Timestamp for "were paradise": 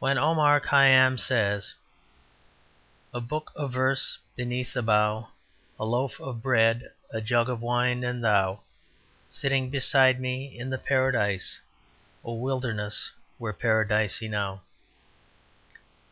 13.38-14.20